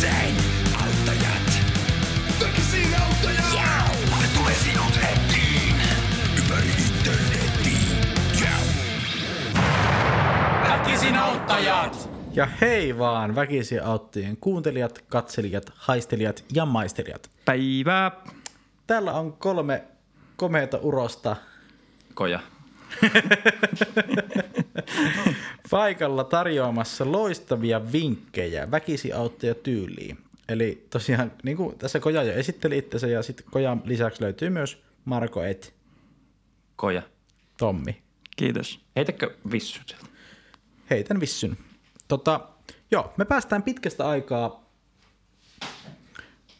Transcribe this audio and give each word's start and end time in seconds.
Väkisin 0.00 0.36
auttajat. 0.82 1.60
Väkisin 2.40 3.00
auttajat. 3.00 3.52
Yeah. 3.54 3.90
Ne 4.20 4.26
tulee 4.38 4.54
sinut 4.54 4.98
etiin. 5.12 5.76
Ympäri 6.38 6.68
internetin. 6.68 7.98
Yeah. 8.40 8.60
Väkisin 10.68 11.16
auttajat! 11.16 12.10
Ja 12.32 12.48
hei 12.60 12.98
vaan 12.98 13.34
väkisi 13.34 13.78
auttien 13.78 14.36
kuuntelijat, 14.36 15.04
katselijat, 15.08 15.72
haistelijat 15.76 16.44
ja 16.52 16.66
maistelijat. 16.66 17.30
Päivää. 17.44 18.10
Täällä 18.86 19.12
on 19.12 19.32
kolme 19.32 19.84
komeita 20.36 20.78
urosta 20.78 21.36
Koja. 22.14 22.40
paikalla 25.70 26.24
tarjoamassa 26.24 27.12
loistavia 27.12 27.92
vinkkejä 27.92 28.70
väkisi 28.70 29.12
auttia 29.12 29.54
tyyliin. 29.54 30.18
Eli 30.48 30.86
tosiaan, 30.90 31.32
niin 31.42 31.56
kuin 31.56 31.78
tässä 31.78 32.00
Koja 32.00 32.22
jo 32.22 32.32
esitteli 32.32 32.78
itsensä 32.78 33.06
ja 33.06 33.22
sitten 33.22 33.46
Kojan 33.50 33.82
lisäksi 33.84 34.22
löytyy 34.22 34.50
myös 34.50 34.82
Marko 35.04 35.42
et 35.42 35.74
Koja. 36.76 37.02
Tommi. 37.58 38.02
Kiitos. 38.36 38.80
Heitäkö 38.96 39.36
vissu 39.52 39.80
sieltä? 39.86 40.06
Heitän 40.90 41.20
vissyn. 41.20 41.56
Tota, 42.08 42.48
joo, 42.90 43.12
me 43.16 43.24
päästään 43.24 43.62
pitkästä 43.62 44.08
aikaa 44.08 44.70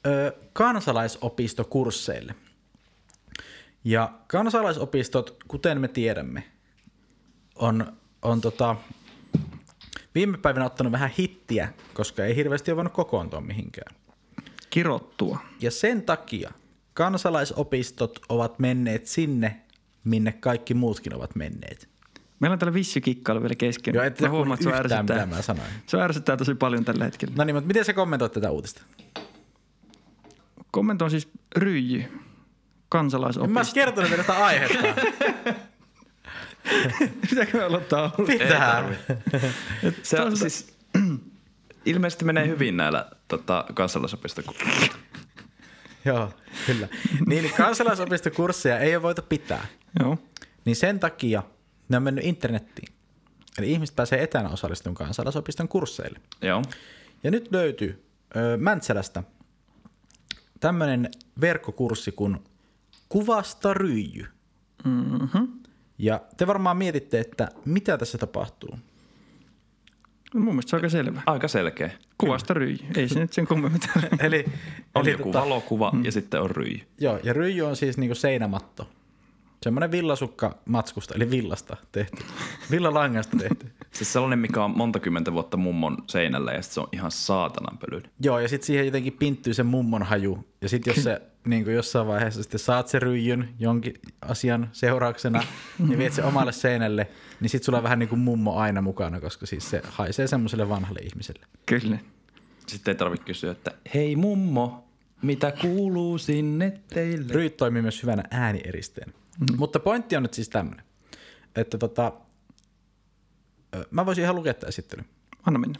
ö, 0.06 0.32
kansalaisopistokursseille. 0.52 2.34
Ja 3.84 4.12
kansalaisopistot, 4.27 5.37
kuten 5.48 5.80
me 5.80 5.88
tiedämme, 5.88 6.45
on, 7.54 7.92
on 8.23 8.40
tota, 8.40 8.77
viime 10.14 10.38
päivinä 10.38 10.64
ottanut 10.66 10.92
vähän 10.92 11.10
hittiä, 11.19 11.69
koska 11.95 12.24
ei 12.24 12.37
hirveästi 12.37 12.70
ole 12.70 12.77
voinut 12.77 12.92
kokoontua 12.92 13.41
mihinkään. 13.41 13.96
Kirottua. 14.70 15.38
Ja 15.60 15.70
sen 15.70 16.02
takia 16.02 16.51
kansalaisopistot 16.95 18.18
ovat 18.29 18.59
menneet 18.59 19.07
sinne, 19.07 19.60
minne 20.04 20.32
kaikki 20.32 20.74
muutkin 20.74 21.15
ovat 21.15 21.34
menneet. 21.34 21.88
Meillä 22.40 22.52
on 22.52 22.59
täällä 22.59 22.74
vissykikkailu 22.74 23.43
vielä 23.43 23.54
kesken. 23.54 23.95
Joo, 23.95 24.04
ette 24.04 24.24
Mä 24.24 24.30
huomaan, 24.30 24.59
että 24.60 24.71
se 24.71 24.76
ärsyttää. 24.76 25.02
mitä 25.02 25.37
mä 25.37 25.43
sanoin. 25.43 25.68
Se 25.87 26.01
ärsyttää 26.02 26.37
tosi 26.37 26.54
paljon 26.54 26.84
tällä 26.84 27.04
hetkellä. 27.04 27.34
No 27.38 27.45
niin, 27.45 27.56
mutta 27.56 27.66
miten 27.66 27.84
sä 27.84 27.93
kommentoit 27.93 28.32
tätä 28.32 28.51
uutista? 28.51 28.82
Kommentoin 30.71 31.10
siis 31.10 31.29
ryijy. 31.56 32.01
En 32.01 32.12
mä 32.12 32.18
Kansalaisopisto. 32.88 33.74
kertonut 33.74 34.10
vielä 34.10 34.23
sitä 34.23 34.45
aihetta. 34.46 34.79
Pitääkö 37.30 37.58
me 37.58 37.64
aloittaa? 37.64 38.12
Pitää. 38.26 38.94
Se 40.02 40.20
on 40.20 40.36
siis, 40.36 40.74
ilmeisesti 41.84 42.24
menee 42.24 42.46
hyvin 42.46 42.76
näillä 42.76 43.10
tota, 43.28 43.64
kansalaisopisto. 43.74 44.42
Joo, 46.04 46.32
kyllä. 46.66 46.88
Niin, 47.26 47.42
niin 47.42 47.54
kansalaisopistokursseja 47.54 48.78
ei 48.78 48.96
ole 48.96 49.02
voitu 49.02 49.22
pitää. 49.28 49.66
Joo. 50.00 50.18
Niin 50.64 50.76
sen 50.76 51.00
takia 51.00 51.42
ne 51.88 51.96
on 51.96 52.02
mennyt 52.02 52.24
internettiin. 52.24 52.92
Eli 53.58 53.70
ihmiset 53.72 53.96
pääsee 53.96 54.22
etänä 54.22 54.48
osallistumaan 54.48 54.94
kansalaisopiston 54.94 55.68
kursseille. 55.68 56.20
Joo. 56.42 56.62
Ja 57.24 57.30
nyt 57.30 57.52
löytyy 57.52 58.04
ö, 58.36 58.56
Mäntsälästä 58.56 59.22
tämmöinen 60.60 61.10
verkkokurssi 61.40 62.12
kuin 62.12 62.38
Kuvasta 63.08 63.74
ryijy. 63.74 64.26
Mm-hmm. 64.84 65.59
Ja 66.03 66.20
te 66.37 66.47
varmaan 66.47 66.76
mietitte, 66.76 67.20
että 67.20 67.48
mitä 67.65 67.98
tässä 67.98 68.19
tapahtuu. 68.19 68.78
No, 70.34 70.41
mun 70.41 70.54
mielestä 70.54 70.70
se 70.70 70.76
on 70.76 70.78
aika 70.78 70.88
selvä. 70.88 71.22
Aika 71.26 71.48
selkeä. 71.48 71.91
Kuvasta 72.19 72.54
ryijy. 72.54 72.78
Ei 72.97 73.09
se 73.09 73.20
nyt 73.20 73.32
sen 73.32 73.47
kummemmin. 73.47 73.81
Eli, 74.21 74.44
On 74.94 75.03
eli 75.03 75.10
joku 75.10 75.32
valokuva 75.32 75.93
ja 76.03 76.12
sitten 76.12 76.41
on 76.41 76.50
ryijy. 76.50 76.81
Joo, 76.98 77.19
ja 77.22 77.32
ryijy 77.32 77.62
on 77.62 77.76
siis 77.76 77.98
niinku 77.98 78.15
seinämatto. 78.15 78.88
Semmoinen 79.62 79.91
villasukka 79.91 80.59
matskusta, 80.65 81.15
eli 81.15 81.31
villasta 81.31 81.77
tehty. 81.93 82.25
Villalangasta 82.71 83.37
tehty. 83.37 83.67
Siis 83.93 84.12
sellainen, 84.12 84.39
mikä 84.39 84.65
on 84.65 84.77
monta 84.77 85.01
kymmentä 85.01 85.33
vuotta 85.33 85.56
mummon 85.56 85.97
seinällä 86.06 86.53
ja 86.53 86.62
sitten 86.62 86.75
se 86.75 86.81
on 86.81 86.89
ihan 86.93 87.11
saatanan 87.11 87.78
pölyinen. 87.78 88.11
Joo, 88.21 88.39
ja 88.39 88.49
sitten 88.49 88.67
siihen 88.67 88.87
jotenkin 88.87 89.12
pinttyy 89.12 89.55
se 89.55 89.62
mummon 89.62 90.03
haju. 90.03 90.45
Ja 90.61 90.69
sitten 90.69 90.95
jos 90.95 91.05
se 91.05 91.23
niin 91.45 91.65
kuin 91.65 91.75
jossain 91.75 92.06
vaiheessa 92.06 92.43
sitten 92.43 92.61
saat 92.61 92.89
se 92.89 92.99
ryijyn 92.99 93.49
jonkin 93.59 93.95
asian 94.23 94.69
seurauksena, 94.73 95.43
niin 95.79 95.99
viet 95.99 96.12
se 96.12 96.23
omalle 96.23 96.53
seinälle, 96.53 97.09
niin 97.41 97.50
sitten 97.50 97.65
sulla 97.65 97.79
on 97.79 97.84
vähän 97.84 97.99
niin 97.99 98.09
kuin 98.09 98.19
mummo 98.19 98.55
aina 98.55 98.83
mukana, 98.83 99.21
koska 99.21 99.47
siis 99.47 99.71
se 99.71 99.83
haisee 99.89 100.27
semmoiselle 100.27 100.69
vanhalle 100.69 101.00
ihmiselle. 101.00 101.47
Kyllä. 101.67 101.99
Sitten 102.67 102.93
ei 102.93 102.97
tarvitse 102.97 103.27
kysyä, 103.27 103.53
että 103.53 103.71
hei 103.95 104.17
mummo, 104.17 104.89
mitä 105.23 105.53
kuuluu 105.61 106.19
sinne 106.19 106.81
teille? 106.95 107.33
Ryyt 107.33 107.56
toimii 107.56 107.83
myös 107.83 108.03
hyvänä 108.03 108.23
äänieristeen. 108.31 109.09
Mm-hmm. 109.09 109.59
Mutta 109.59 109.81
pointti 109.81 110.17
on 110.17 110.23
nyt 110.23 110.34
siis 110.34 110.49
tämmöinen, 110.49 110.84
että 111.56 111.79
tota, 111.79 112.12
mä 113.91 114.06
voisin 114.06 114.25
ihan 114.25 114.36
lukea 114.36 114.54
tämän 114.54 114.69
esittelyn. 114.69 115.04
Anna 115.47 115.58
mennä. 115.58 115.78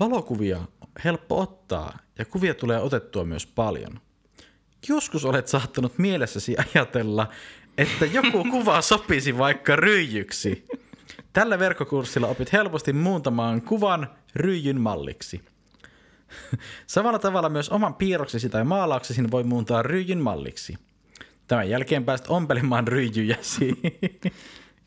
Valokuvia 0.00 0.58
on 0.58 0.88
helppo 1.04 1.40
ottaa 1.40 1.98
ja 2.18 2.24
kuvia 2.24 2.54
tulee 2.54 2.80
otettua 2.80 3.24
myös 3.24 3.46
paljon. 3.46 4.00
Joskus 4.88 5.24
olet 5.24 5.48
saattanut 5.48 5.98
mielessäsi 5.98 6.56
ajatella, 6.74 7.28
että 7.78 8.06
joku 8.06 8.44
kuva 8.50 8.82
sopisi 8.82 9.38
vaikka 9.38 9.76
ryijyksi. 9.76 10.66
Tällä 11.32 11.58
verkkokurssilla 11.58 12.26
opit 12.26 12.52
helposti 12.52 12.92
muuntamaan 12.92 13.62
kuvan 13.62 14.10
ryijyn 14.34 14.80
malliksi. 14.80 15.40
Samalla 16.86 17.18
tavalla 17.18 17.48
myös 17.48 17.68
oman 17.68 17.94
piirroksesi 17.94 18.48
tai 18.48 18.64
maalauksesi 18.64 19.30
voi 19.30 19.44
muuntaa 19.44 19.82
ryijyn 19.82 20.18
malliksi. 20.18 20.78
Tämän 21.46 21.70
jälkeen 21.70 22.04
pääst 22.04 22.24
ompelemaan 22.28 22.88
ryijyjäsi. 22.88 23.78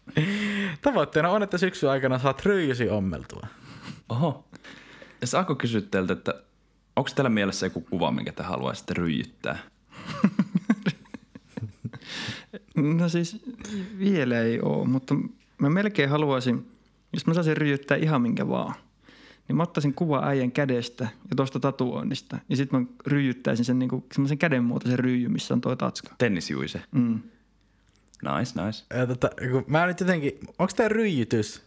Tavoitteena 0.81 1.29
on, 1.29 1.43
että 1.43 1.57
syksyn 1.57 1.89
aikana 1.89 2.19
saat 2.19 2.45
ryijysi 2.45 2.89
ommeltua. 2.89 3.47
Oho. 4.09 4.47
Ja 5.21 5.27
saako 5.27 5.55
kysyä 5.55 5.81
teiltä, 5.81 6.13
että 6.13 6.43
onko 6.95 7.09
teillä 7.15 7.29
mielessä 7.29 7.65
joku 7.65 7.81
kuva, 7.81 8.11
minkä 8.11 8.31
te 8.31 8.43
haluaisitte 8.43 8.93
ryijyttää? 8.93 9.57
No 12.75 13.09
siis 13.09 13.41
vielä 13.99 14.39
ei 14.39 14.61
ole, 14.61 14.87
mutta 14.87 15.15
mä 15.57 15.69
melkein 15.69 16.09
haluaisin, 16.09 16.67
jos 17.13 17.27
mä 17.27 17.33
saisin 17.33 17.57
ryjyttää 17.57 17.97
ihan 17.97 18.21
minkä 18.21 18.47
vaan, 18.47 18.75
niin 19.47 19.55
mä 19.55 19.63
ottaisin 19.63 19.93
kuva 19.93 20.25
äijän 20.25 20.51
kädestä 20.51 21.03
ja 21.03 21.35
tuosta 21.35 21.59
tatuoinnista. 21.59 22.39
Ja 22.49 22.55
sitten 22.55 22.81
mä 22.81 22.87
ryjyttäisin 23.07 23.65
sen 23.65 23.79
niinku, 23.79 24.05
semmoisen 24.13 24.37
kädenmuotoisen 24.37 24.99
ryijy, 24.99 25.29
missä 25.29 25.53
on 25.53 25.61
toi 25.61 25.77
tatska. 25.77 26.15
Tennisjuise. 26.17 26.81
Mm. 26.91 27.19
Nice, 28.21 28.65
nice. 28.65 28.85
Ja 28.99 29.07
tota, 29.07 29.29
kun 29.51 29.63
mä 29.67 29.85
nyt 29.87 29.99
jotenkin, 29.99 30.39
onko 30.59 30.73
tämä 30.75 30.89
ryijytys? 30.89 31.61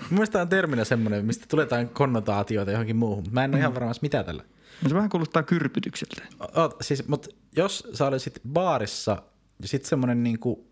Mun 0.00 0.08
mielestä 0.10 0.32
tää 0.32 0.42
on 0.42 0.48
terminä 0.48 0.84
semmoinen, 0.84 1.24
mistä 1.24 1.46
tulee 1.48 1.62
jotain 1.64 1.88
konnotaatioita 1.88 2.70
johonkin 2.70 2.96
muuhun. 2.96 3.24
Mä 3.30 3.44
en 3.44 3.50
ole 3.50 3.58
ihan 3.60 3.74
varma, 3.74 3.92
mitä 4.02 4.22
tällä. 4.24 4.42
No 4.82 4.88
se 4.88 4.94
vähän 4.94 5.08
kuulostaa 5.10 5.42
kyrpytykseltä. 5.42 6.22
Oot, 6.54 6.76
siis, 6.80 7.08
mut 7.08 7.28
jos 7.56 7.88
sä 7.94 8.06
olisit 8.06 8.40
baarissa 8.48 9.22
ja 9.62 9.68
sit 9.68 9.84
semmonen 9.84 10.22
niinku 10.22 10.70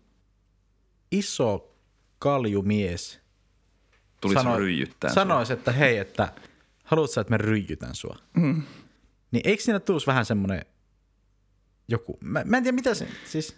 iso 1.11 1.75
kaljumies 2.19 3.19
Tulisi 4.21 4.39
sano- 4.43 4.57
ryijyttää. 4.57 5.13
sanois, 5.13 5.51
että 5.51 5.71
hei, 5.71 5.97
että 5.97 6.33
haluat 6.83 7.11
sä, 7.11 7.21
että 7.21 7.33
mä 7.33 7.37
ryijytän 7.37 7.95
sua? 7.95 8.17
Mm. 8.33 8.61
Niin 9.31 9.41
eikö 9.43 9.63
siinä 9.63 9.79
tuus 9.79 10.07
vähän 10.07 10.25
semmonen 10.25 10.65
joku, 11.87 12.17
mä, 12.21 12.43
mä 12.45 12.57
en 12.57 12.63
tiedä 12.63 12.75
mitä 12.75 12.93
se, 12.93 13.07
siis 13.25 13.57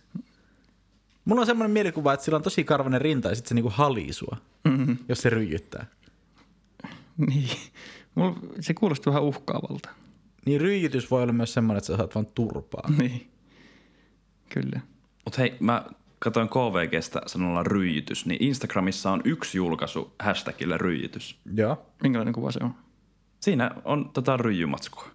mulla 1.29 1.39
on 1.41 1.45
semmoinen 1.45 1.71
mielikuva, 1.71 2.13
että 2.13 2.23
sillä 2.25 2.35
on 2.35 2.41
tosi 2.43 2.63
karvanen 2.63 3.01
rinta 3.01 3.29
ja 3.29 3.35
sit 3.35 3.45
se 3.45 3.55
niinku 3.55 3.71
halii 3.73 4.13
sua, 4.13 4.37
Mm-hmm. 4.63 4.97
jos 5.09 5.21
se 5.21 5.29
ryijyttää. 5.29 5.85
Niin. 7.27 7.49
Mulla, 8.15 8.35
se 8.59 8.73
kuulostaa 8.73 9.13
vähän 9.13 9.23
uhkaavalta. 9.23 9.89
Niin 10.45 10.61
ryijytys 10.61 11.11
voi 11.11 11.23
olla 11.23 11.33
myös 11.33 11.53
semmoinen, 11.53 11.77
että 11.77 11.87
sä 11.87 11.97
saat 11.97 12.15
vaan 12.15 12.25
turpaa. 12.25 12.89
Niin. 12.99 13.31
Kyllä. 14.49 14.79
Mutta 15.25 15.41
hei, 15.41 15.55
mä 15.59 15.85
katsoin 16.19 16.49
KVGstä 16.49 17.21
sanalla 17.25 17.63
ryijytys, 17.63 18.25
niin 18.25 18.43
Instagramissa 18.43 19.11
on 19.11 19.21
yksi 19.25 19.57
julkaisu 19.57 20.13
hashtagillä 20.19 20.77
ryijytys. 20.77 21.39
Joo. 21.55 21.85
Minkälainen 22.03 22.33
kuva 22.33 22.51
se 22.51 22.59
on? 22.63 22.73
Siinä 23.39 23.71
on 23.85 24.09
tota 24.13 24.37
ryijymatskua. 24.37 25.07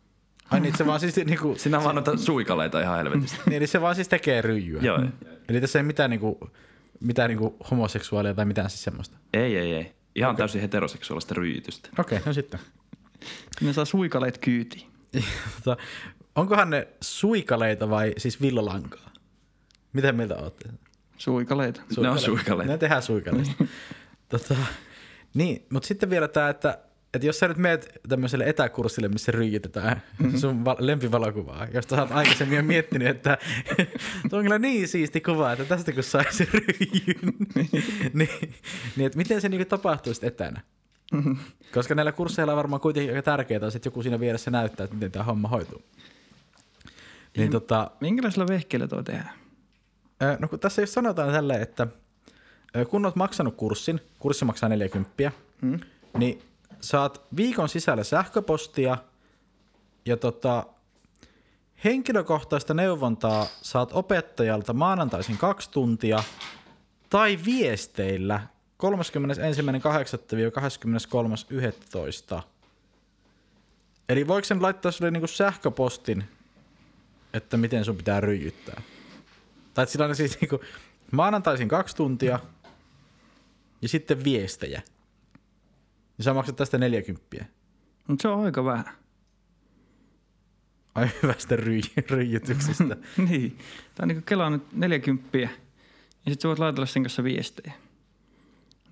Ai 0.50 0.61
niin, 0.61 0.76
se 0.76 0.87
vaan 0.87 1.00
siis 1.00 1.17
niinku, 1.17 1.55
Siinä 1.58 1.79
on 1.79 1.85
vaan 1.85 1.96
noita 1.96 2.17
suikaleita 2.17 2.81
ihan 2.81 2.96
helvetistä. 2.96 3.37
niin, 3.46 3.56
eli 3.56 3.67
se 3.67 3.81
vaan 3.81 3.94
siis 3.94 4.08
tekee 4.08 4.43
ryijyä. 4.43 4.81
Joo. 4.82 5.00
Eli 5.49 5.61
tässä 5.61 5.79
ei 5.79 5.82
mitään 5.82 6.11
niinku, 6.11 6.50
mitään 7.00 7.29
niinku 7.29 7.56
homoseksuaalia 7.70 8.35
tai 8.35 8.44
mitään 8.44 8.70
siis 8.70 8.85
semmoista. 8.85 9.17
Ei, 9.32 9.56
ei, 9.56 9.75
ei. 9.75 9.93
Ihan 10.14 10.37
täysin 10.37 10.61
heteroseksuaalista 10.61 11.35
ryijytystä. 11.35 11.88
Okei, 11.99 12.19
okay, 12.19 12.26
no 12.26 12.32
sitten. 12.32 12.61
Ne 13.61 13.73
saa 13.73 13.85
suikaleet 13.85 14.38
kyytiin. 14.38 14.87
Tota, 15.64 15.82
onkohan 16.35 16.70
ne 16.70 16.88
suikaleita 17.00 17.91
vai 17.91 18.12
siis 18.17 18.41
villalankaa? 18.41 19.11
Mitä 19.93 20.12
mieltä 20.12 20.37
olette? 20.37 20.69
Suikaleita. 21.19 21.82
Ne 22.00 22.08
on 22.08 22.19
suikaleita. 22.19 22.73
Ne 22.73 22.79
tehdään 22.79 23.02
suikaleista. 23.02 23.64
tota, 24.29 24.56
niin, 25.35 25.67
mutta 25.70 25.87
sitten 25.87 26.11
vielä 26.11 26.29
tämä, 26.29 26.49
että 26.49 26.79
että 27.14 27.26
jos 27.26 27.38
sä 27.38 27.49
nyt 27.49 27.56
meet 27.56 28.00
tämmöiselle 28.08 28.44
etäkurssille, 28.44 29.08
missä 29.08 29.32
ryijytetään 29.32 30.02
mm-hmm. 30.19 30.38
sun 30.38 30.64
va- 30.64 30.76
lempivalokuvaa, 30.78 31.66
josta 31.75 31.96
sä 31.96 32.02
oot 32.02 32.12
aikaisemmin 32.12 32.56
jo 32.56 32.62
miettinyt, 32.62 33.08
että 33.08 33.38
se 34.31 34.37
on 34.37 34.43
kyllä 34.43 34.58
niin 34.58 34.88
siisti 34.88 35.20
kuva, 35.20 35.52
että 35.52 35.64
tästä 35.64 35.93
kun 35.93 36.02
saisi 36.02 36.49
ryijyn, 36.52 37.34
niin, 38.19 38.55
niin 38.96 39.06
että 39.06 39.19
miten 39.19 39.40
se 39.40 39.49
niinku 39.49 39.69
tapahtuisi 39.69 40.26
etänä? 40.26 40.61
Koska 41.75 41.94
näillä 41.94 42.12
kursseilla 42.12 42.52
on 42.52 42.56
varmaan 42.56 42.81
kuitenkin 42.81 43.11
aika 43.11 43.22
tärkeää, 43.22 43.60
että 43.75 43.88
joku 43.88 44.02
siinä 44.02 44.20
vieressä 44.20 44.50
näyttää, 44.50 44.84
että 44.84 44.96
miten 44.96 45.12
tämä 45.12 45.25
homma 45.25 45.49
hoituu. 45.49 45.82
Niin 47.37 47.50
tota, 47.50 47.90
Minkälaisella 48.00 48.49
vehkeellä 48.49 48.88
toi 48.88 49.05
tehdään? 49.05 49.34
No 50.38 50.49
kun 50.49 50.60
tässä 50.60 50.82
jos 50.82 50.93
sanotaan 50.93 51.32
tälleen, 51.32 51.62
että 51.62 51.87
kun 52.88 53.05
olet 53.05 53.17
maksanut 53.17 53.55
kurssin, 53.56 54.00
kurssi 54.19 54.44
maksaa 54.44 54.69
40, 54.69 55.32
mm. 55.62 55.81
niin 56.19 56.43
saat 56.84 57.22
viikon 57.36 57.69
sisällä 57.69 58.04
sähköpostia 58.04 58.98
ja 60.06 60.16
tota, 60.16 60.66
henkilökohtaista 61.84 62.75
neuvontaa 62.75 63.46
saat 63.62 63.90
opettajalta 63.92 64.72
maanantaisin 64.72 65.38
kaksi 65.38 65.70
tuntia 65.70 66.22
tai 67.10 67.38
viesteillä 67.44 68.40
31.8.–23.11. 72.36 72.42
Eli 74.08 74.28
voiko 74.28 74.44
sen 74.44 74.62
laittaa 74.62 74.92
sulle 74.92 75.10
niinku 75.10 75.26
sähköpostin, 75.26 76.25
että 77.32 77.56
miten 77.56 77.84
sun 77.84 77.96
pitää 77.96 78.20
ryijyttää? 78.20 78.82
Tai 79.75 79.86
sillä 79.86 80.14
siis 80.14 80.40
niinku 80.40 80.60
maanantaisin 81.10 81.69
kaksi 81.69 81.96
tuntia 81.96 82.38
ja 83.82 83.88
sitten 83.88 84.25
viestejä. 84.25 84.82
Ja 86.19 86.25
sä 86.25 86.34
maksat 86.34 86.56
tästä 86.56 86.78
40. 86.78 87.44
Mutta 88.08 88.22
se 88.22 88.28
on 88.28 88.44
aika 88.44 88.64
vähän. 88.64 88.84
Ai 90.94 91.08
hyvästä 91.22 91.56
ryij- 91.56 92.11
ryijytyksestä. 92.11 92.96
niin. 93.28 93.58
Tai 93.94 94.06
niin 94.06 94.16
kuin 94.16 94.25
Kela 94.25 94.46
on 94.46 94.52
nyt 94.52 94.72
40 94.72 95.38
ja 95.38 95.49
sitten 96.31 96.40
sä 96.40 96.49
voit 96.49 96.58
laitella 96.58 96.87
sen 96.87 97.02
kanssa 97.02 97.25
viestejä. 97.25 97.72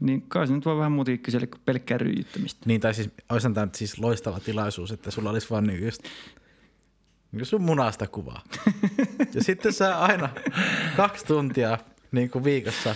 Niin 0.01 0.23
kai 0.23 0.47
se 0.47 0.53
nyt 0.53 0.65
voi 0.65 0.77
vähän 0.77 0.93
muutenkin 0.93 1.23
kysellä 1.23 1.47
kuin 1.47 1.61
pelkkää 1.65 1.99
ryijyttämistä. 1.99 2.61
niin, 2.67 2.81
tai 2.81 2.95
siis 2.95 3.11
olisin 3.29 3.55
tämä 3.55 3.67
nyt 3.67 3.75
siis 3.75 3.99
loistava 3.99 4.41
tilaisuus, 4.41 4.91
että 4.91 5.11
sulla 5.11 5.31
olisi 5.31 5.51
vaan 5.51 5.65
niin 5.65 5.85
just 5.85 6.03
niin 7.33 7.47
sun 7.47 7.63
munasta 7.63 8.07
kuvaa. 8.07 8.43
ja 9.35 9.45
sitten 9.45 9.73
sä 9.73 9.99
aina 9.99 10.29
kaksi 10.97 11.27
tuntia 11.27 11.79
niin 12.13 12.31
kuin 12.31 12.45
viikossa 12.45 12.95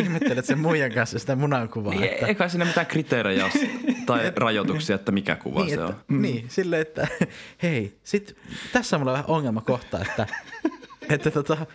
ihmettelet 0.00 0.44
sen 0.44 0.58
muijan 0.58 0.92
kanssa 0.92 1.18
sitä 1.18 1.36
munan 1.36 1.68
kuvaa. 1.68 1.94
Niin, 1.94 2.04
että, 2.04 2.26
eikä 2.26 2.48
siinä 2.48 2.64
mitään 2.64 2.86
kriteerejä 2.86 3.50
tai 4.06 4.32
rajoituksia, 4.36 4.96
että 4.96 5.12
mikä 5.12 5.36
kuva 5.36 5.60
niin, 5.60 5.68
se 5.68 5.74
että, 5.74 5.86
on. 5.86 6.22
niin, 6.22 6.44
silleen, 6.48 6.82
että 6.82 7.08
hei, 7.62 7.98
sit, 8.04 8.36
tässä 8.72 8.96
on 8.96 9.00
mulla 9.00 9.12
vähän 9.12 9.24
ongelma 9.28 9.60
kohta, 9.60 10.00
että, 10.00 10.26
että 11.14 11.30
tota, 11.30 11.66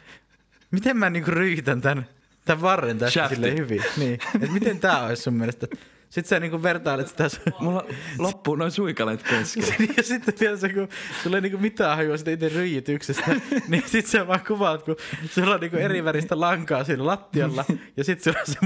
miten 0.72 0.98
mä 0.98 1.10
niinku 1.10 1.32
ryhitän 1.32 1.82
tämän, 1.82 2.08
tämän 2.46 2.62
varren 2.62 2.98
tästä 2.98 3.14
Shafti. 3.14 3.36
sille 3.36 3.56
hyvin. 3.58 3.84
Niin, 3.98 4.14
että 4.14 4.52
miten 4.52 4.80
tää 4.80 5.06
olisi 5.06 5.24
sun 5.24 5.34
mielestä. 5.34 5.68
Sitten 6.10 6.30
sä 6.30 6.40
niinku 6.40 6.64
vertailet 6.64 7.08
sitä 7.08 7.30
sun- 7.30 7.42
Mulla 7.62 7.86
loppuu 8.18 8.56
noin 8.56 8.72
suikaleet 8.72 9.24
kesken. 9.24 9.64
ja 9.98 10.04
sitten 10.04 10.34
vielä 10.40 10.58
se, 10.58 10.70
kun 10.70 10.88
sulla 11.24 11.38
ei 11.38 11.42
niinku 11.42 11.58
mitään 11.58 11.98
hajua 11.98 12.18
sitä 12.18 12.32
itse 12.32 12.50
ryijityksestä, 12.50 13.36
niin 13.68 13.84
sit 13.86 14.08
sä 14.08 14.28
vaan 14.28 14.40
kuvaat, 14.48 14.84
kun 14.84 14.96
sulla 15.32 15.54
on 15.54 15.60
niinku 15.60 15.78
eri 15.78 16.04
väristä 16.04 16.40
lankaa 16.40 16.84
siinä 16.84 17.06
lattialla, 17.06 17.66
ja 17.98 18.04
sit 18.04 18.24
sulla 18.24 18.40
on 18.40 18.46
se 18.46 18.58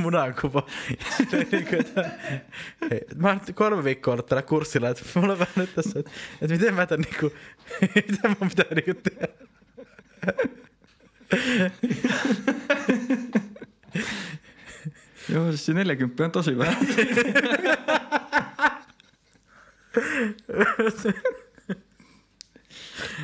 sitten 1.18 1.48
niinku, 1.52 1.76
että, 1.80 2.10
hei, 2.92 3.02
mä 3.16 3.28
oon 3.28 3.42
nyt 3.48 3.56
kolme 3.56 3.84
viikkoa 3.84 4.14
ollut 4.14 4.26
tällä 4.26 4.42
kurssilla, 4.42 4.90
että 4.90 5.04
mulla 5.16 5.34
on 5.34 5.40
vähän 5.40 5.54
nyt 5.56 5.76
tässä, 5.76 6.00
että, 6.00 6.12
että 6.42 6.56
miten 6.56 6.74
mä 6.74 6.86
tän 6.86 7.00
niinku, 7.02 7.34
mitä 7.96 8.36
mun 8.40 8.50
pitää 8.50 8.66
niinku 8.76 9.02
tehdä. 9.04 9.28
Joo, 15.30 15.50
siis 15.50 15.66
se 15.66 15.74
40 15.74 16.24
on 16.26 16.32
tosi 16.32 16.58
vähän. 16.58 16.88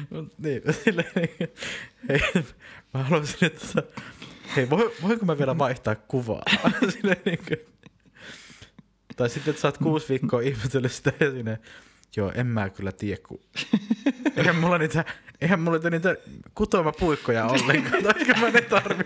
Mut 0.10 0.34
niin, 0.38 0.62
silleen, 0.84 1.12
hei, 2.10 2.22
mä 2.94 3.04
haluaisin, 3.04 3.38
että 3.46 3.68
tota, 3.68 4.02
hei, 4.56 4.70
voi, 4.70 4.94
voinko 5.02 5.26
mä 5.26 5.38
vielä 5.38 5.58
vaihtaa 5.58 5.96
kuvaa? 5.96 6.44
silleen, 6.94 7.22
niin 7.26 7.40
kuin, 7.48 7.58
tai 9.16 9.30
sitten, 9.30 9.52
että 9.52 9.62
sä 9.62 9.68
oot 9.68 9.78
kuusi 9.78 10.10
viikkoa 10.10 10.42
ihmetellyt 10.42 10.92
sitä 10.92 11.14
ja 11.20 11.32
sinne, 11.32 11.60
joo, 12.16 12.32
en 12.36 12.48
mä 12.48 12.70
kyllä 12.70 12.92
tiedä, 12.92 13.22
kun 13.28 13.40
eihän 14.38 14.56
mulla 14.56 14.78
niitä, 14.78 15.06
eihän 15.42 15.60
mulla 15.60 15.90
niitä, 15.90 16.16
kutomapuikkoja 16.56 17.46
ollenkaan, 17.46 18.04
koska 18.04 18.34
mä 18.42 18.50
ne 18.50 18.62
tarvi. 18.62 19.04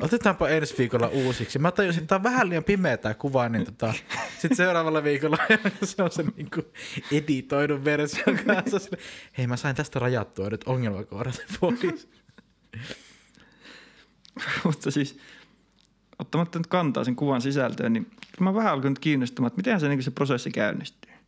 Otetaanpa 0.00 0.48
ensi 0.48 0.74
viikolla 0.78 1.08
uusiksi. 1.08 1.58
Mä 1.58 1.72
tajusin, 1.72 2.02
että 2.02 2.08
tää 2.08 2.16
on 2.16 2.22
vähän 2.22 2.48
liian 2.48 2.64
pimeä 2.64 2.96
tää 2.96 3.14
kuva, 3.14 3.48
niin 3.48 3.64
tota, 3.64 3.94
sitten 4.32 4.56
seuraavalla 4.56 5.04
viikolla 5.04 5.38
se 5.82 6.02
on 6.02 6.10
se 6.10 6.24
niinku 6.36 6.62
editoidun 7.12 7.84
version 7.84 8.38
kanssa. 8.46 8.78
Sille, 8.78 8.98
Hei, 9.38 9.46
mä 9.46 9.56
sain 9.56 9.76
tästä 9.76 9.98
rajattua 9.98 10.48
nyt 10.48 10.64
ongelmakohdat 10.64 11.44
pois. 11.60 12.08
Mutta 14.64 14.90
siis 14.90 15.18
ottamatta 16.18 16.58
nyt 16.58 16.66
kantaa 16.66 17.04
sen 17.04 17.16
kuvan 17.16 17.42
sisältöön, 17.42 17.92
niin 17.92 18.10
mä 18.40 18.54
vähän 18.54 18.72
alkoin 18.72 18.90
nyt 18.90 18.98
kiinnostamaan, 18.98 19.46
että 19.46 19.56
miten 19.56 19.80
se, 19.80 19.88
niin 19.88 20.02
se 20.02 20.10
prosessi 20.10 20.50
käynnistyy. 20.50 21.12
Niin 21.12 21.20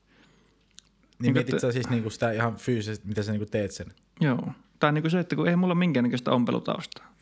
Niin, 1.23 1.33
mietit 1.33 1.61
sä 1.61 1.73
siis 1.73 1.91
niinku 1.91 2.11
sitä 2.11 2.33
ihan 2.33 2.57
fyysisesti, 2.57 3.09
miten 3.09 3.25
sä 3.25 3.33
niinku 3.33 3.47
teet 3.51 3.73
sen? 3.73 3.87
Joo. 4.21 4.53
Tai 4.79 4.93
niin 4.93 5.03
kuin 5.03 5.11
se, 5.11 5.21
että 5.21 5.37
kun 5.37 5.49
ei 5.49 5.57
mulla 5.57 5.73
ole 5.73 5.79
minkäännäköistä 5.79 6.31
ompelutaustaa. 6.31 7.15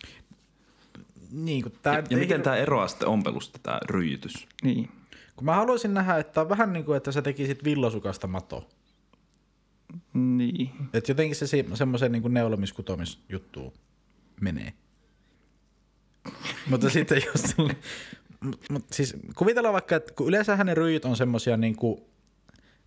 Niin, 1.33 1.63
kun 1.63 1.73
tää, 1.83 2.03
Ja 2.11 2.17
miten 2.17 2.43
tämä 2.43 2.57
eroaa 2.57 2.89
sitten 2.89 3.09
ompelusta, 3.09 3.59
tämä 3.63 3.81
ryijytys? 3.91 4.49
Niin. 4.63 4.89
kun 5.37 5.45
mä 5.45 5.55
haluaisin 5.55 5.95
nähdä, 5.95 6.17
että 6.17 6.41
on 6.41 6.49
vähän 6.49 6.73
niin 6.73 6.85
kuin, 6.85 6.97
että 6.97 7.13
sä 7.13 7.23
tekisit 7.23 7.65
villosukasta 7.65 8.27
mato. 8.27 8.69
Niin. 10.15 10.71
Että 10.93 11.11
jotenkin 11.11 11.37
se 11.37 11.47
se- 11.47 11.65
semmoisen 11.75 12.13
niin 12.13 12.35
neulomiskutomisjuttuun 12.35 13.73
menee. 14.41 14.73
mutta 16.71 16.91
sitten 16.91 17.23
jos 17.33 17.57
mut, 18.41 18.71
mut 18.71 18.85
siis 18.93 19.17
kuvitellaan 19.37 19.73
vaikka, 19.73 19.97
että 19.97 20.15
kun 20.15 20.29
yleensähän 20.29 20.67
ne 20.67 20.75
ryijyt 20.75 21.05
on 21.05 21.17
semmosia 21.17 21.57
niin 21.57 21.77
kuin, 21.77 22.01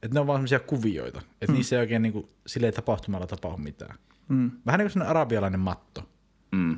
että 0.03 0.13
ne 0.13 0.19
on 0.19 0.27
vaan 0.27 0.38
semmosia 0.38 0.59
kuvioita. 0.59 1.21
Että 1.41 1.51
mm. 1.51 1.53
niissä 1.53 1.75
ei 1.75 1.79
oikein 1.79 2.01
niin 2.01 2.13
kuin, 2.13 2.27
silleen 2.47 2.73
tapahtumalla 2.73 3.27
tapahdu 3.27 3.57
mitään. 3.57 3.98
Mm. 4.27 4.51
Vähän 4.65 4.79
niin 4.79 4.91
kuin 4.93 5.03
arabialainen 5.03 5.60
matto. 5.60 6.10
Mm. 6.51 6.77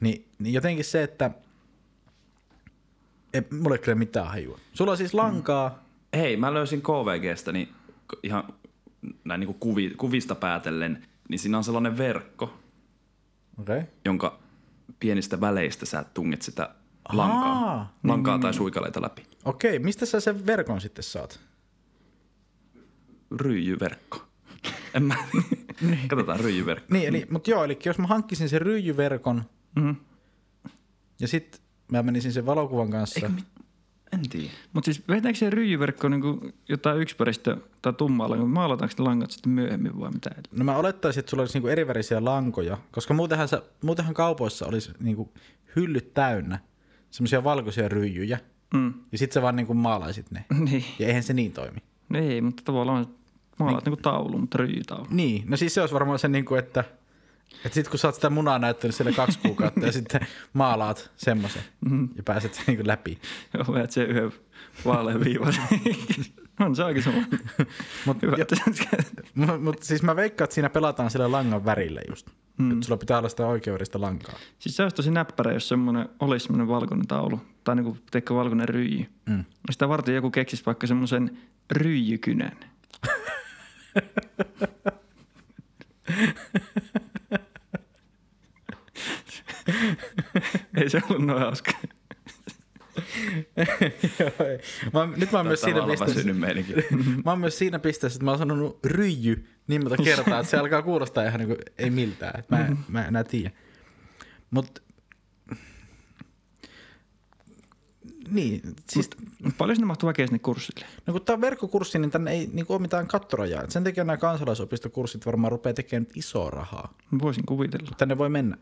Niin, 0.00 0.28
niin 0.38 0.54
jotenkin 0.54 0.84
se, 0.84 1.02
että 1.02 1.30
ei, 3.34 3.42
mulla 3.50 3.74
ei 3.74 3.82
kyllä 3.82 3.98
mitään 3.98 4.28
hajua. 4.28 4.58
Sulla 4.74 4.90
on 4.90 4.96
siis 4.96 5.14
lankaa, 5.14 5.78
Hei, 6.16 6.36
mä 6.36 6.54
löysin 6.54 6.82
KVGstä 6.82 7.52
niin 7.52 7.68
ihan 8.22 8.44
näin 9.24 9.40
niin 9.40 9.46
kuin 9.46 9.58
kuvi, 9.58 9.90
kuvista 9.90 10.34
päätellen, 10.34 11.06
niin 11.28 11.38
siinä 11.38 11.58
on 11.58 11.64
sellainen 11.64 11.98
verkko. 11.98 12.54
Okay. 13.60 13.82
jonka 14.04 14.38
pienistä 15.00 15.40
väleistä 15.40 15.86
sä 15.86 16.04
tunget 16.14 16.42
sitä 16.42 16.74
lankaa, 17.12 17.68
Aa, 17.68 17.98
lankaa 18.04 18.38
tai 18.38 18.54
suikaleita 18.54 19.02
läpi. 19.02 19.26
Okei, 19.44 19.78
mistä 19.78 20.06
sä 20.06 20.20
sen 20.20 20.46
verkon 20.46 20.80
sitten 20.80 21.04
saat? 21.04 21.40
Ryijyverkko. 23.40 24.22
En 24.94 25.02
mä... 25.02 25.16
Katsotaan 26.08 26.40
ryijyverkko. 26.40 26.94
Niin, 26.94 27.08
eli, 27.08 27.26
mutta 27.30 27.50
joo, 27.50 27.64
eli 27.64 27.78
jos 27.84 27.98
mä 27.98 28.06
hankkisin 28.06 28.48
sen 28.48 28.62
ryijyverkon 28.62 29.44
Mm. 29.76 29.96
ja 31.20 31.28
sitten 31.28 31.60
mä 31.92 32.02
menisin 32.02 32.32
sen 32.32 32.46
valokuvan 32.46 32.90
kanssa. 32.90 33.20
Eikö 33.20 33.28
mit... 33.28 33.44
En 34.12 34.28
tiedä. 34.28 34.50
Mutta 34.72 34.84
siis 34.84 35.08
vetääkö 35.08 35.38
se 35.38 35.50
ryijyverkko 35.50 36.08
niin 36.08 36.22
jotain 36.68 37.00
yksipäristä 37.00 37.56
tai 37.82 37.92
tummaa 37.92 38.30
lankaa? 38.30 38.46
Maalataanko 38.48 38.94
ne 38.98 39.04
langat 39.04 39.30
sitten 39.30 39.52
myöhemmin 39.52 40.00
vai 40.00 40.10
mitä? 40.10 40.30
No 40.52 40.64
mä 40.64 40.76
olettaisin, 40.76 41.20
että 41.20 41.30
sulla 41.30 41.42
olisi 41.42 41.54
niinku 41.54 41.68
erivärisiä 41.68 42.24
lankoja, 42.24 42.78
koska 42.90 43.14
muutenhan, 43.14 43.48
sä, 43.48 43.62
muutenhan 43.82 44.14
kaupoissa 44.14 44.66
olisi 44.66 44.92
niinku 45.00 45.32
hyllyt 45.76 46.14
täynnä 46.14 46.58
semmoisia 47.10 47.44
valkoisia 47.44 47.88
ryijyjä, 47.88 48.38
Mm. 48.74 48.94
ja 49.12 49.18
sitten 49.18 49.34
sä 49.34 49.42
vaan 49.42 49.56
niinku 49.56 49.74
maalaisit 49.74 50.30
ne. 50.30 50.44
Niin. 50.70 50.84
Ja 50.98 51.06
eihän 51.06 51.22
se 51.22 51.32
niin 51.32 51.52
toimi. 51.52 51.78
Ei, 52.14 52.40
mutta 52.40 52.62
tavallaan 52.64 53.06
maalaat 53.58 53.84
niin. 53.84 53.90
niinku 53.90 54.02
taulu, 54.02 54.38
mutta 54.38 54.58
ryijytaulu. 54.58 55.06
Niin, 55.10 55.44
no 55.46 55.56
siis 55.56 55.74
se 55.74 55.80
olisi 55.80 55.94
varmaan 55.94 56.18
se, 56.18 56.28
niinku, 56.28 56.54
että, 56.54 56.84
Et 57.64 57.72
sit 57.72 57.88
kun 57.88 57.98
sä 57.98 58.08
oot 58.08 58.14
sitä 58.14 58.30
munaa 58.30 58.58
näyttänyt 58.58 58.94
siellä 58.94 59.12
kaksi 59.12 59.38
kuukautta 59.38 59.86
ja 59.86 59.92
sitten 59.92 60.26
maalaat 60.52 61.10
semmoisen 61.16 61.62
ja 62.16 62.22
pääset 62.22 62.54
sen 62.54 62.64
niin 62.66 62.86
läpi. 62.86 63.18
Joo, 63.54 63.74
veät 63.74 63.90
sen 63.90 64.06
yhden 64.06 64.32
vaalean 64.84 65.24
viivan. 65.24 65.54
on 66.60 66.76
se 66.76 66.84
aika 66.84 67.02
sama. 67.02 67.22
Mut, 68.06 68.22
Hyvä. 68.22 68.36
jo, 68.38 68.46
mut, 69.34 69.62
mut 69.62 69.82
siis 69.82 70.02
mä 70.02 70.16
veikkaan, 70.16 70.44
että 70.44 70.54
siinä 70.54 70.70
pelataan 70.70 71.10
sillä 71.10 71.32
langan 71.32 71.64
värillä 71.64 72.00
just. 72.08 72.26
Mm. 72.58 72.72
Että 72.72 72.86
sulla 72.86 72.98
pitää 72.98 73.18
olla 73.18 73.28
sitä 73.28 73.46
oikeudesta 73.46 74.00
lankaa. 74.00 74.34
Siis 74.58 74.76
se 74.76 74.82
olisi 74.82 74.96
tosi 74.96 75.10
näppärä, 75.10 75.52
jos 75.52 75.68
semmoinen 75.68 76.08
olisi 76.20 76.44
semmoinen 76.44 76.68
valkoinen 76.68 77.06
taulu. 77.06 77.40
Tai 77.64 77.76
niinku, 77.76 77.96
teikö 78.10 78.34
valkoinen 78.34 78.68
ryijy. 78.68 79.06
Mm. 79.26 79.44
Sitä 79.70 79.88
varten 79.88 80.14
joku 80.14 80.30
keksisi 80.30 80.66
vaikka 80.66 80.86
semmoisen 80.86 81.38
ryijykynän. 81.70 82.56
Ei 90.76 90.90
se 90.90 91.02
ollut 91.10 91.26
noin 91.26 91.40
hauska. 91.42 91.72
Mä, 94.92 95.06
nyt 95.16 95.32
mä 95.32 95.38
oon 95.38 95.46
myös 95.46 95.60
siinä 95.60 95.80
pisteessä, 95.86 96.32
mä 97.24 97.30
oon 97.30 97.40
myös 97.40 97.58
siinä 97.58 97.78
pisteessä, 97.78 98.16
että 98.16 98.24
mä 98.24 98.30
oon 98.30 98.38
sanonut 98.38 98.78
ryijy 98.86 99.46
niin 99.66 99.82
monta 99.84 100.02
kertaa, 100.02 100.40
että 100.40 100.50
se 100.50 100.56
alkaa 100.56 100.82
kuulostaa 100.82 101.24
ihan 101.24 101.38
niin 101.40 101.48
kuin, 101.48 101.58
ei 101.78 101.90
miltään. 101.90 102.38
Että 102.40 102.56
mä, 102.56 102.66
en- 102.66 102.78
mä 102.88 103.00
en 103.02 103.08
enää 103.08 103.24
tiedä. 103.24 103.50
Mut 104.50 104.82
niin, 108.30 108.60
siis 108.88 109.10
Mut 109.44 109.54
Paljon 109.58 109.76
sinne 109.76 109.86
mahtuu 109.86 110.06
väkeä 110.08 110.26
sinne 110.26 110.38
kurssille. 110.38 110.86
no 111.06 111.12
kun 111.12 111.22
tää 111.22 111.34
on 111.34 111.40
verkkokurssi, 111.40 111.98
niin 111.98 112.10
tänne 112.10 112.30
ei 112.30 112.50
niin 112.52 112.66
ole 112.68 112.78
mitään 112.78 113.06
kattorajaa. 113.06 113.62
Et 113.62 113.70
sen 113.70 113.84
takia 113.84 114.04
nämä 114.04 114.16
kansalaisopistokurssit 114.16 115.26
varmaan 115.26 115.52
rupeaa 115.52 115.74
tekemään 115.74 116.06
isoa 116.14 116.50
rahaa. 116.50 116.94
Voisin 117.22 117.46
kuvitella. 117.46 117.90
Tänne 117.98 118.18
voi 118.18 118.28
mennä. 118.28 118.56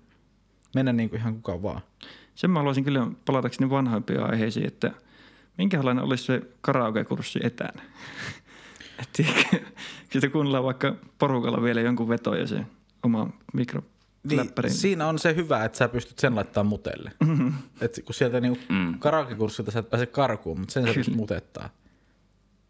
Mennä 0.74 0.92
niin 0.92 1.10
kuin 1.10 1.20
ihan 1.20 1.34
kukaan 1.34 1.62
vaan. 1.62 1.80
Sen 2.34 2.50
mä 2.50 2.58
haluaisin 2.58 2.84
kyllä 2.84 3.06
palatakseni 3.24 3.70
vanhoimpiin 3.70 4.22
aiheisiin, 4.22 4.66
että 4.66 4.92
minkälainen 5.58 6.04
olisi 6.04 6.24
se 6.24 6.42
karaoke-kurssi 6.60 7.40
etänä. 7.42 7.82
Et 9.02 9.26
Siitä 10.12 10.28
kuunnellaan 10.28 10.64
vaikka 10.64 10.96
porukalla 11.18 11.62
vielä 11.62 11.80
jonkun 11.80 12.08
veto 12.08 12.34
ja 12.34 12.46
se 12.46 12.66
oma 13.02 13.30
mikroläppäri. 13.52 14.68
Niin, 14.68 14.78
siinä 14.78 15.06
on 15.06 15.18
se 15.18 15.36
hyvä, 15.36 15.64
että 15.64 15.78
sä 15.78 15.88
pystyt 15.88 16.18
sen 16.18 16.34
laittaa 16.34 16.64
mutelle. 16.64 17.12
Mm-hmm. 17.20 17.52
Et 17.80 18.00
kun 18.04 18.14
sieltä 18.14 18.40
niinku 18.40 18.58
mm. 18.68 18.98
karaokekurssilta 18.98 19.70
sä 19.70 19.78
et 19.78 19.90
pääse 19.90 20.06
karkuun, 20.06 20.60
mutta 20.60 20.72
sen 20.72 20.86
sä 20.86 20.94
pystyt 20.94 21.16
mutettaa. 21.16 21.70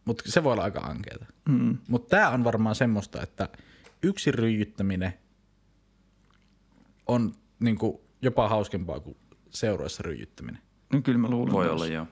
Mutta 0.05 0.25
se 0.27 0.45
voi 0.45 0.53
olla 0.53 0.63
aika 0.63 0.81
ankeeta. 0.81 1.27
Mm. 1.49 1.79
Mutta 1.89 2.17
tämä 2.17 2.31
on 2.31 2.45
varmaan 2.45 2.75
semmoista, 2.75 3.23
että 3.23 3.49
yksin 4.03 4.35
ryijyttäminen 4.35 5.15
on 7.07 7.35
niinku 7.61 8.01
jopa 8.23 8.49
hauskempaa 8.49 9.01
kuin 9.01 9.17
seuroissa 9.51 10.03
ryijyttäminen. 10.03 10.63
No 10.93 11.03
kyllä 11.03 11.19
mä 11.19 11.29
luulen. 11.29 11.53
Voi 11.53 11.65
myös. 11.65 11.75
olla, 11.75 11.87
joo. 11.87 12.07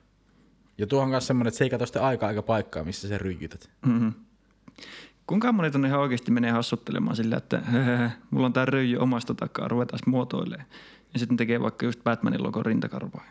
Ja 0.77 0.87
tuo 0.87 1.01
on 1.01 1.09
myös 1.09 1.27
semmoinen, 1.27 1.47
että 1.47 1.57
se 1.57 1.63
ei 1.63 1.69
katso 1.69 1.85
sitä 1.85 2.05
aikaa 2.05 2.29
aika 2.29 2.41
paikkaa, 2.41 2.83
missä 2.83 3.07
sä 3.07 3.17
ryijytät. 3.17 3.69
Mm-hmm. 3.85 4.13
Kuinka 5.27 5.51
moni 5.51 5.71
tonne 5.71 5.87
ihan 5.87 5.99
oikeasti 5.99 6.31
menee 6.31 6.51
hassuttelemaan 6.51 7.15
sillä, 7.15 7.37
että 7.37 7.59
"Höhö, 7.59 8.09
mulla 8.31 8.45
on 8.45 8.53
tää 8.53 8.65
röijy 8.65 8.97
omasta 8.97 9.33
takaa, 9.33 9.67
ruvetaan 9.67 9.99
muotoilemaan. 10.05 10.69
Ja 11.13 11.19
sitten 11.19 11.37
tekee 11.37 11.61
vaikka 11.61 11.85
just 11.85 12.03
Batmanin 12.03 12.43
logon 12.43 12.65
rintakarvaa. 12.65 13.23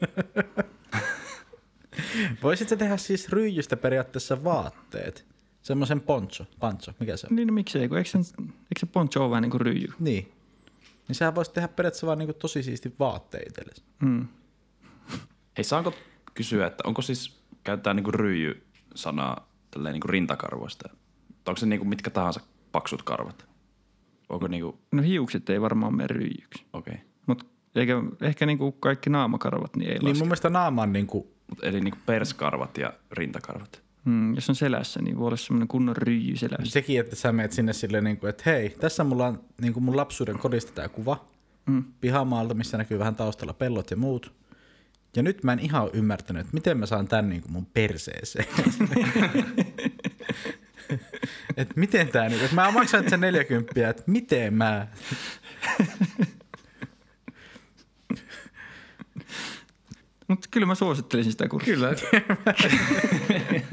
Voisit 2.42 2.68
sä 2.68 2.76
tehdä 2.76 2.96
siis 2.96 3.28
ryijystä 3.28 3.76
periaatteessa 3.76 4.44
vaatteet? 4.44 5.26
Semmoisen 5.62 6.00
poncho, 6.00 6.46
pancho, 6.60 6.92
mikä 7.00 7.16
se 7.16 7.26
on? 7.30 7.36
Niin 7.36 7.48
no 7.48 7.54
miksei, 7.54 7.88
kun 7.88 7.98
eikö, 7.98 8.10
sen, 8.10 8.22
eikö 8.40 8.80
se 8.80 8.86
poncho 8.86 9.22
ole 9.22 9.30
vähän 9.30 9.42
niin 9.42 9.50
kuin 9.50 9.60
ryijy? 9.60 9.88
Niin. 9.98 10.32
Niin 11.10 11.16
sehän 11.16 11.34
voisi 11.34 11.52
tehdä 11.52 11.68
periaatteessa 11.68 12.06
vaan 12.06 12.18
niinku 12.18 12.32
tosi 12.34 12.62
siisti 12.62 12.94
vaatteet 12.98 13.46
itsellesi. 13.48 13.82
Mm. 14.02 14.28
Hei, 15.56 15.64
saanko 15.64 15.94
kysyä, 16.34 16.66
että 16.66 16.82
onko 16.86 17.02
siis, 17.02 17.42
käytetään 17.64 17.96
niinku 17.96 18.10
ryijy-sanaa 18.10 19.48
tälleen 19.70 19.92
niinku 19.92 20.08
rintakarvoista? 20.08 20.88
Onko 21.48 21.56
se 21.60 21.66
niinku 21.66 21.84
mitkä 21.84 22.10
tahansa 22.10 22.40
paksut 22.72 23.02
karvat? 23.02 23.46
Onko 24.28 24.48
niinku, 24.48 24.78
No 24.92 25.02
hiukset 25.02 25.50
ei 25.50 25.60
varmaan 25.60 25.96
mene 25.96 26.06
ryijyksi. 26.06 26.64
okei. 26.72 26.94
Okay. 26.94 27.06
Mutta 27.26 27.44
eikä, 27.74 27.94
ehkä 28.20 28.46
niin 28.46 28.58
kuin 28.58 28.72
kaikki 28.80 29.10
naamakarvat 29.10 29.76
niin 29.76 29.88
ei 29.90 29.98
Niin 29.98 30.08
laske. 30.08 30.18
mun 30.18 30.28
mielestä 30.28 30.50
naama 30.50 30.82
on 30.82 30.92
niinku, 30.92 31.34
Mut 31.50 31.64
eli 31.64 31.80
niinku 31.80 31.98
perskarvat 32.06 32.78
ja 32.78 32.92
rintakarvat. 33.12 33.82
Mm, 34.04 34.34
jos 34.34 34.48
on 34.48 34.56
selässä, 34.56 35.02
niin 35.02 35.18
voi 35.18 35.26
olla 35.26 35.36
semmoinen 35.36 35.68
kunnon 35.68 35.96
ryijy 35.96 36.36
selässä. 36.36 36.72
sekin, 36.72 37.00
että 37.00 37.16
sä 37.16 37.32
meet 37.32 37.52
sinne 37.52 37.72
silleen, 37.72 38.04
niinku, 38.04 38.26
että 38.26 38.42
hei, 38.46 38.70
tässä 38.70 39.04
mulla 39.04 39.26
on 39.26 39.44
niinku 39.60 39.80
mun 39.80 39.96
lapsuuden 39.96 40.38
kodista 40.38 40.72
tää 40.72 40.88
kuva. 40.88 41.28
Mm. 41.66 41.84
Pihamaalta, 42.00 42.54
missä 42.54 42.78
näkyy 42.78 42.98
vähän 42.98 43.16
taustalla 43.16 43.52
pellot 43.52 43.90
ja 43.90 43.96
muut. 43.96 44.32
Ja 45.16 45.22
nyt 45.22 45.44
mä 45.44 45.52
en 45.52 45.58
ihan 45.58 45.82
ole 45.82 45.90
ymmärtänyt, 45.94 46.40
että 46.40 46.54
miten 46.54 46.78
mä 46.78 46.86
saan 46.86 47.08
tän 47.08 47.28
niinku 47.28 47.48
mun 47.48 47.66
perseeseen. 47.66 48.46
että 51.56 51.74
miten 51.76 52.08
tää 52.08 52.28
nyt, 52.28 52.42
että 52.42 52.54
mä 52.54 52.70
maksan 52.70 53.10
sen 53.10 53.20
40, 53.20 53.88
että 53.88 54.02
miten 54.06 54.54
mä... 54.54 54.86
Mutta 60.28 60.48
kyllä 60.50 60.66
mä 60.66 60.74
suosittelisin 60.74 61.32
sitä 61.32 61.48
kurssia. 61.48 61.74
Kyllä. 61.74 61.94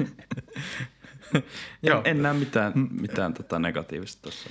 Joo. 1.82 1.98
En, 2.04 2.16
en 2.16 2.22
näe 2.22 2.34
mitään, 2.34 2.72
mitään 3.00 3.34
tota 3.34 3.58
negatiivista 3.58 4.22
tuossa. 4.22 4.50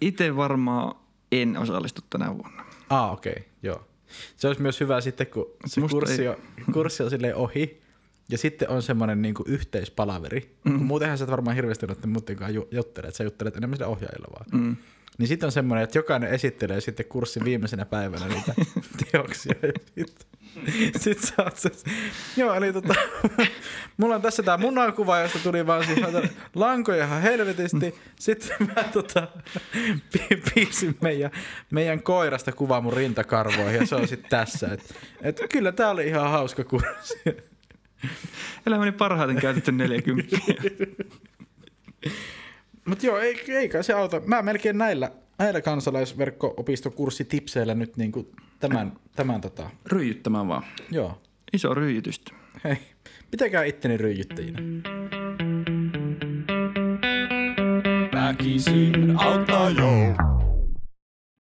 Itse 0.00 0.36
varmaan 0.36 0.94
en 1.32 1.56
osallistu 1.56 2.00
tänä 2.10 2.38
vuonna. 2.38 2.64
Ah, 2.90 3.12
okei, 3.12 3.32
okay, 3.32 3.42
joo. 3.62 3.88
Se 4.36 4.46
olisi 4.46 4.62
myös 4.62 4.80
hyvä 4.80 5.00
sitten, 5.00 5.26
kun 5.26 5.46
se 5.66 5.80
Musta 5.80 5.94
kurssi 5.94 6.22
ei- 6.22 6.28
on, 6.28 6.36
kurssi 6.72 7.02
on 7.02 7.10
silleen 7.10 7.36
ohi, 7.36 7.82
ja 8.28 8.38
sitten 8.38 8.68
on 8.68 8.82
semmoinen 8.82 9.22
niin 9.22 9.34
yhteispalaveri. 9.46 10.56
Mm. 10.64 10.72
Kun 10.78 10.86
muutenhan 10.86 11.18
sä 11.18 11.24
et 11.24 11.30
varmaan 11.30 11.56
hirveästi 11.56 11.86
noiden 11.86 12.08
muiden 12.08 12.36
kanssa 12.36 12.54
ju- 12.54 12.68
juttele, 12.70 13.06
että 13.06 13.18
sä 13.18 13.24
juttelet 13.24 13.56
enemmän 13.56 13.76
sille 13.76 13.86
ohjaajilla 13.90 14.28
vaan. 14.32 14.46
Mm. 14.62 14.76
Niin 15.18 15.26
sitten 15.28 15.46
on 15.46 15.52
semmoinen, 15.52 15.84
että 15.84 15.98
jokainen 15.98 16.30
esittelee 16.30 16.80
sitten 16.80 17.06
kurssin 17.06 17.44
viimeisenä 17.44 17.84
päivänä 17.84 18.28
niitä 18.28 18.54
teoksia. 19.12 19.54
Ja 19.62 19.72
sitten 20.06 20.26
sit 21.00 21.20
sä 21.20 21.34
oot 21.38 21.56
se, 21.56 21.70
joo, 22.36 22.54
eli 22.54 22.72
tota, 22.72 22.94
mulla 23.96 24.14
on 24.14 24.22
tässä 24.22 24.42
tää 24.42 24.56
munakuva, 24.56 25.18
josta 25.18 25.38
tuli 25.38 25.66
vaan 25.66 25.84
siis 25.84 26.00
lankoja 26.54 27.04
ihan 27.04 27.22
helvetisti. 27.22 27.94
Sitten 28.18 28.56
mä 28.66 28.84
tota, 28.92 29.28
pi- 30.12 30.42
piirsin 30.54 30.96
meidän, 31.00 31.30
meidän 31.70 32.02
koirasta 32.02 32.52
kuvaa 32.52 32.80
mun 32.80 32.92
rintakarvoihin 32.92 33.80
ja 33.80 33.86
se 33.86 33.94
on 33.94 34.08
sitten 34.08 34.30
tässä. 34.30 34.68
Et, 34.72 34.94
et 35.22 35.40
kyllä 35.52 35.72
tää 35.72 35.90
oli 35.90 36.06
ihan 36.06 36.30
hauska 36.30 36.64
kurssi. 36.64 37.20
Elämäni 38.66 38.92
parhaiten 38.92 39.36
käytetty 39.36 39.72
40. 39.72 40.36
Mutta 42.84 43.06
joo, 43.06 43.18
ei, 43.18 43.44
ei 43.48 43.68
kai 43.68 43.84
se 43.84 43.92
auta. 43.92 44.20
Mä 44.26 44.42
melkein 44.42 44.78
näillä, 44.78 45.10
näillä 45.38 45.60
kansalaisverkko-opistokurssitipseillä 45.60 47.74
nyt 47.74 47.96
niinku 47.96 48.28
tämän, 48.60 48.92
tämän 49.16 49.40
tota, 49.40 49.70
Ryijyttämään 49.86 50.48
vaan. 50.48 50.62
joo. 50.90 51.22
Iso 51.52 51.74
ryijytystä. 51.74 52.32
Hei, 52.64 52.76
pitäkää 53.30 53.64
itteni 53.64 53.96
ryijyttäjinä. 53.96 54.58
Väkisin 58.14 59.14
auttaa 59.16 59.70
jo. 59.70 60.14